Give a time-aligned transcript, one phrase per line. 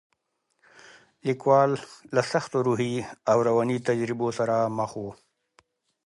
[1.25, 1.71] لیکوال
[2.15, 2.95] له سختو روحي
[3.31, 5.05] او رواني تجربو سره مخ و.